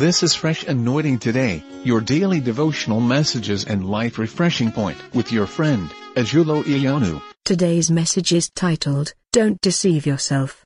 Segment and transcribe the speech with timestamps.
[0.00, 5.46] This is Fresh Anointing Today, your daily devotional messages and life refreshing point with your
[5.46, 7.20] friend, Ajulo Ionu.
[7.44, 10.64] Today's message is titled, Don't Deceive Yourself.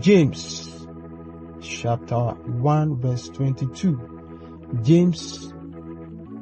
[0.00, 0.86] James
[1.62, 4.76] chapter 1 verse 22.
[4.82, 5.50] James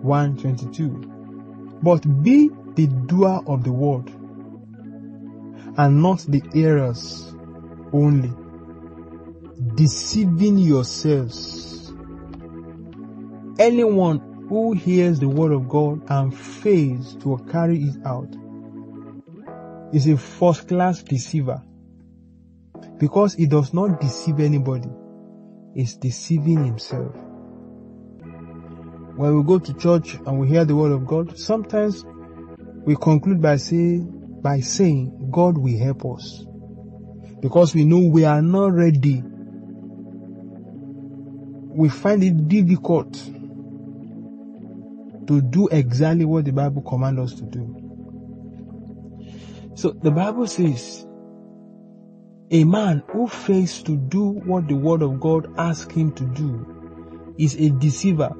[0.02, 1.78] 1 22.
[1.80, 4.08] But be the doer of the word
[5.78, 7.32] and not the hearers
[7.92, 8.32] only,
[9.74, 11.92] deceiving yourselves.
[13.58, 18.34] Anyone who hears the word of God and fails to carry it out
[19.92, 21.62] is a first class deceiver
[22.98, 24.88] because he does not deceive anybody,
[25.74, 27.14] he's deceiving himself.
[29.16, 32.04] When we go to church and we hear the word of God, sometimes
[32.86, 36.44] we conclude by saying, by saying, God will help us.
[37.40, 39.22] Because we know we are not ready.
[41.72, 43.14] We find it difficult
[45.26, 47.76] to do exactly what the Bible commands us to do.
[49.76, 51.06] So the Bible says,
[52.50, 57.34] a man who fails to do what the word of God asks him to do
[57.38, 58.34] is a deceiver.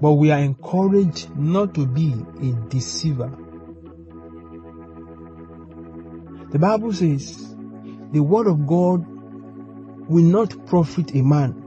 [0.00, 3.32] But we are encouraged not to be a deceiver.
[6.50, 7.56] The Bible says,
[8.12, 9.06] the word of God
[10.08, 11.61] will not profit a man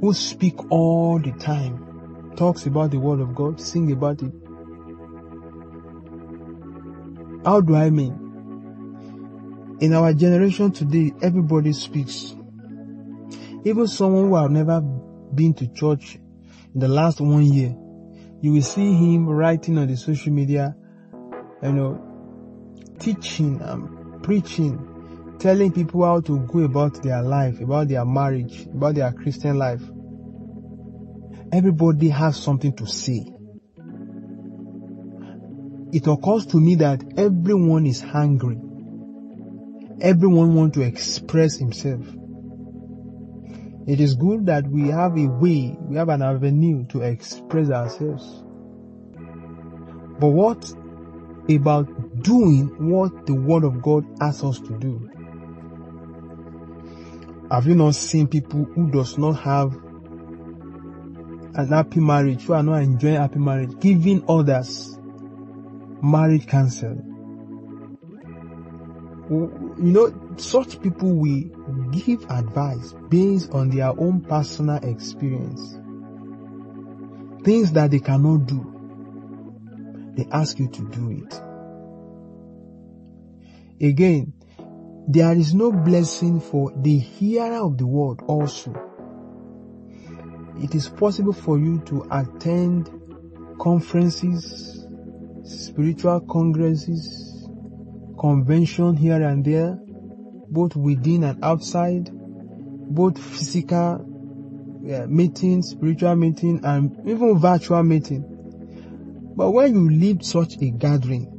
[0.00, 4.32] who speak all the time, talks about the word of God, sing about it.
[7.44, 8.26] How do I mean?
[9.80, 12.34] In our generation today, everybody speaks.
[13.64, 16.18] Even someone who have never been to church
[16.74, 17.74] in the last one year,
[18.40, 20.76] you will see him writing on the social media,
[21.62, 22.04] you know,
[22.98, 24.78] teaching and preaching,
[25.38, 29.82] telling people how to go about their life, about their marriage, about their Christian life.
[31.52, 33.26] Everybody has something to say.
[35.92, 38.58] It occurs to me that everyone is hungry.
[40.00, 42.04] Everyone wants to express himself.
[43.86, 48.44] It is good that we have a way, we have an avenue to express ourselves.
[50.20, 50.70] But what
[51.48, 55.08] about doing what the Word of God asks us to do?
[57.50, 59.74] Have you not seen people who does not have
[61.54, 64.98] an happy marriage, who are not enjoying happy marriage, giving others
[66.02, 67.02] marriage counsel?
[69.30, 75.78] You know, such people will give advice based on their own personal experience.
[77.44, 81.40] Things that they cannot do, they ask you to do it.
[83.80, 84.34] Again,
[85.10, 88.74] there is no blessing for the hearer of the word also.
[90.62, 92.90] It is possible for you to attend
[93.58, 94.86] conferences,
[95.44, 97.48] spiritual congresses,
[98.20, 99.78] convention here and there,
[100.50, 104.04] both within and outside, both physical
[104.92, 108.24] uh, meeting, spiritual meeting, and even virtual meeting.
[109.34, 111.32] But when you leave such a gathering,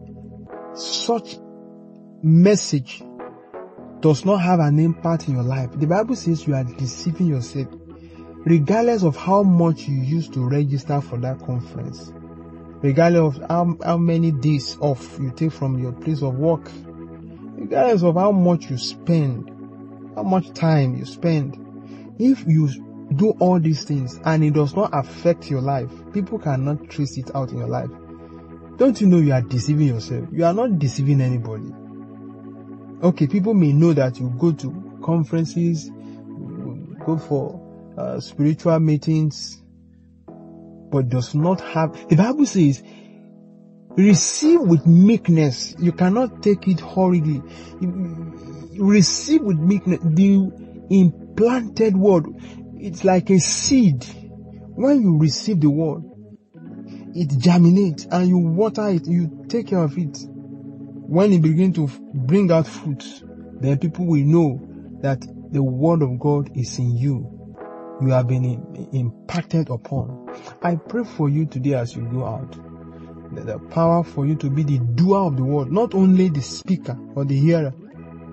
[0.73, 1.37] such
[2.23, 3.03] message
[4.01, 5.69] does not have an impact in your life.
[5.77, 7.67] The Bible says you are deceiving yourself,
[8.45, 12.11] regardless of how much you used to register for that conference,
[12.81, 16.71] regardless of how, how many days off you take from your place of work,
[17.55, 19.49] regardless of how much you spend,
[20.15, 21.57] how much time you spend.
[22.19, 22.69] If you
[23.15, 27.35] do all these things and it does not affect your life, people cannot trace it
[27.35, 27.89] out in your life.
[28.77, 30.29] Don't you know you are deceiving yourself?
[30.31, 31.73] You are not deceiving anybody.
[33.01, 35.89] Okay, people may know that you go to conferences,
[37.05, 39.61] go for uh, spiritual meetings,
[40.27, 42.83] but does not have, the Bible says,
[43.95, 45.75] receive with meekness.
[45.79, 47.41] You cannot take it hurriedly.
[48.77, 50.51] Receive with meekness the
[50.89, 52.25] implanted word.
[52.79, 54.03] It's like a seed.
[54.75, 56.03] When you receive the word,
[57.15, 60.17] it germinates and you water it, you take care of it.
[61.09, 63.23] When it begins to bring out fruit,
[63.59, 64.61] then people will know
[65.01, 67.97] that the word of God is in you.
[67.99, 70.29] You have been impacted upon.
[70.61, 72.51] I pray for you today as you go out.
[73.33, 76.43] That the power for you to be the doer of the word, not only the
[76.43, 77.73] speaker or the hearer,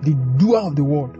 [0.03, 1.17] the doer of the word.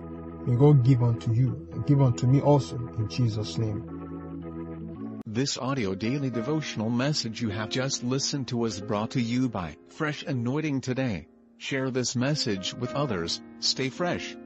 [0.47, 5.21] May God give unto you and give unto me also in Jesus' name.
[5.25, 9.75] This audio daily devotional message you have just listened to was brought to you by
[9.89, 11.27] Fresh Anointing Today.
[11.59, 13.41] Share this message with others.
[13.59, 14.37] Stay fresh.